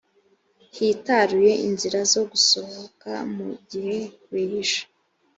[0.75, 3.97] hitaruye inzira zo gusohoka mu gihe
[4.31, 4.83] wihisha